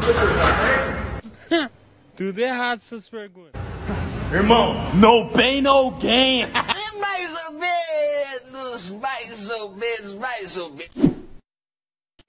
[0.00, 1.72] Professor, tá certo?
[2.16, 3.60] Tudo errado essas perguntas.
[4.32, 6.42] Irmão, no pain, no gain.
[6.42, 11.18] É mais ou menos, mais ou menos, mais ou menos.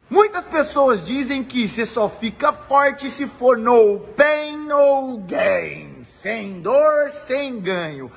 [0.10, 6.04] Muitas pessoas dizem que você só fica forte se for no pain, no gain.
[6.04, 8.12] Sem dor, sem ganho.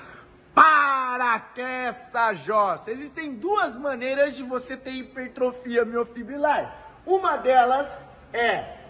[0.54, 2.90] Para que essa jossa!
[2.90, 6.74] Existem duas maneiras de você ter hipertrofia miofibrilar.
[7.04, 7.98] Uma delas
[8.32, 8.81] é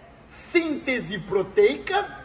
[0.50, 2.22] síntese proteica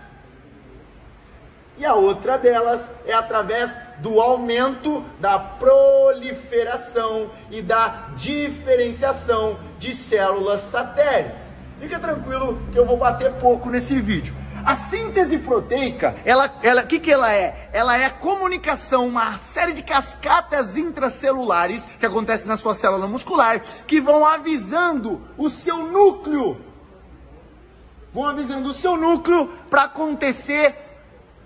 [1.77, 10.61] e a outra delas é através do aumento da proliferação e da diferenciação de células
[10.61, 11.45] satélites.
[11.79, 14.35] Fica tranquilo que eu vou bater pouco nesse vídeo.
[14.65, 17.69] A síntese proteica, ela, ela, que que ela é?
[17.71, 23.61] Ela é a comunicação, uma série de cascatas intracelulares que acontecem na sua célula muscular,
[23.85, 26.59] que vão avisando o seu núcleo,
[28.17, 30.75] vão avisando o seu núcleo para acontecer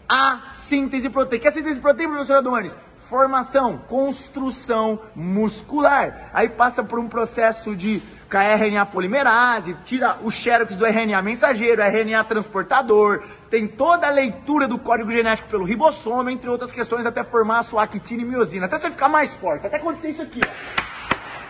[0.07, 1.49] a síntese proteica.
[1.49, 2.77] A síntese proteica, professor Adonis?
[3.09, 6.29] Formação, construção muscular.
[6.33, 12.23] Aí passa por um processo de RNA polimerase, tira o xerox do RNA mensageiro, RNA
[12.23, 17.59] transportador, tem toda a leitura do código genético pelo ribossomo, entre outras questões, até formar
[17.59, 20.39] a sua actina e miosina, até você ficar mais forte, até acontecer isso aqui,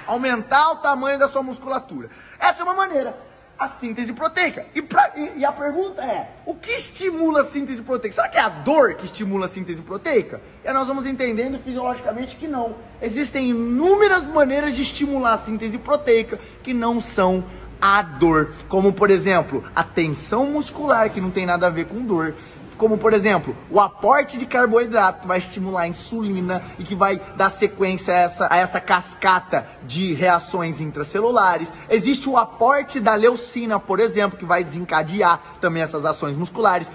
[0.08, 2.10] aumentar o tamanho da sua musculatura.
[2.40, 3.31] Essa é uma maneira
[3.62, 4.66] a síntese proteica.
[4.74, 8.16] E, pra, e, e, a pergunta é: o que estimula a síntese proteica?
[8.16, 10.42] Será que é a dor que estimula a síntese proteica?
[10.66, 12.74] E nós vamos entendendo fisiologicamente que não.
[13.00, 17.44] Existem inúmeras maneiras de estimular a síntese proteica que não são
[17.80, 22.02] a dor, como por exemplo, a tensão muscular, que não tem nada a ver com
[22.02, 22.34] dor,
[22.78, 27.22] como por exemplo, o aporte de carboidrato que vai estimular a insulina e que vai
[27.36, 31.72] dar sequência a essa, a essa cascata de reações intracelulares.
[31.90, 36.92] Existe o aporte da leucina, por exemplo, que vai desencadear também essas ações musculares.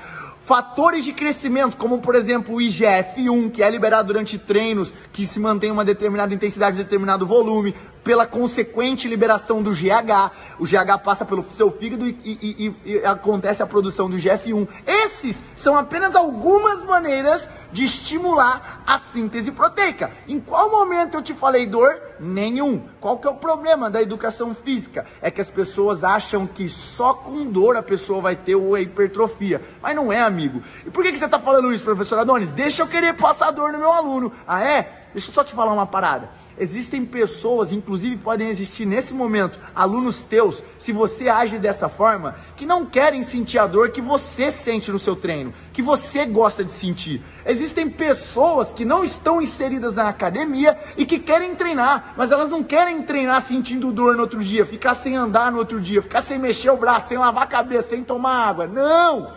[0.47, 5.41] Fatores de crescimento, como por exemplo o IGF-1, que é liberado durante treinos, que se
[5.41, 7.75] mantém uma determinada intensidade, determinado volume,
[8.07, 10.31] pela consequente liberação do GH.
[10.61, 14.69] O GH passa pelo seu fígado e, e, e, e acontece a produção do IGF-1.
[14.87, 20.13] Esses são apenas algumas maneiras de estimular a síntese proteica.
[20.29, 22.01] Em qual momento eu te falei dor?
[22.21, 22.85] Nenhum.
[23.01, 25.05] Qual que é o problema da educação física?
[25.21, 29.61] É que as pessoas acham que só com dor a pessoa vai ter a hipertrofia.
[29.83, 30.63] Mas não é, amigo.
[30.87, 32.51] E por que, que você está falando isso, professor Adonis?
[32.51, 34.33] Deixa eu querer passar dor no meu aluno.
[34.47, 35.06] Ah, é?
[35.17, 36.29] Deixa eu só te falar uma parada.
[36.59, 42.67] Existem pessoas, inclusive podem existir nesse momento, alunos teus, se você age dessa forma, que
[42.67, 46.71] não querem sentir a dor que você sente no seu treino, que você gosta de
[46.71, 47.23] sentir.
[47.47, 52.63] Existem pessoas que não estão inseridas na academia e que querem treinar, mas elas não
[52.63, 56.39] querem treinar sentindo dor no outro dia, ficar sem andar no outro dia, ficar sem
[56.39, 58.67] mexer o braço, sem lavar a cabeça, sem tomar água.
[58.67, 59.33] Não!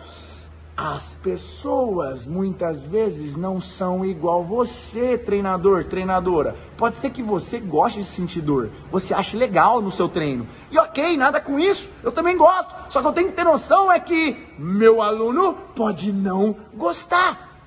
[0.82, 6.56] As pessoas muitas vezes não são igual você, treinador, treinadora.
[6.78, 10.48] Pode ser que você goste de sentir dor, você ache legal no seu treino.
[10.70, 12.74] E ok, nada com isso, eu também gosto.
[12.88, 17.60] Só que eu tenho que ter noção é que meu aluno pode não gostar.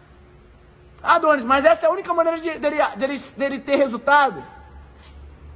[1.04, 4.44] Adonis, mas essa é a única maneira de, dele, dele, dele ter resultado.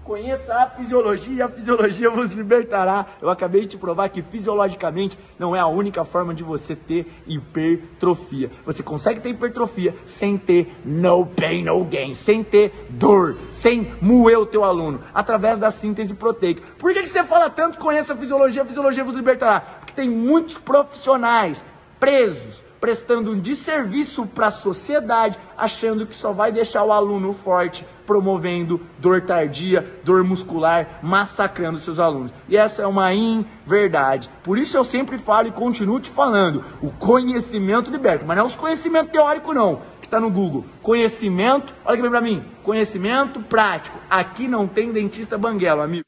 [0.08, 3.06] Conheça a fisiologia, a fisiologia vos libertará.
[3.22, 7.12] Eu acabei de te provar que fisiologicamente não é a única forma de você ter
[7.28, 8.50] hipertrofia.
[8.66, 14.40] Você consegue ter hipertrofia sem ter no pain, no gain, sem ter dor, sem moer
[14.40, 16.64] o teu aluno, através da síntese proteica.
[16.80, 19.60] Por que, que você fala tanto conheça a fisiologia, a fisiologia vos libertará?
[19.60, 21.66] Porque tem muitos profissionais
[22.00, 27.86] presos prestando um desserviço para a sociedade, achando que só vai deixar o aluno forte,
[28.06, 32.32] promovendo dor tardia, dor muscular, massacrando seus alunos.
[32.48, 34.30] E essa é uma inverdade.
[34.44, 38.48] Por isso eu sempre falo e continuo te falando, o conhecimento liberta, mas não é
[38.48, 40.66] os conhecimento teórico não, que está no Google.
[40.82, 43.98] Conhecimento, olha aqui para mim, conhecimento prático.
[44.10, 46.08] Aqui não tem dentista banguelo, amigo.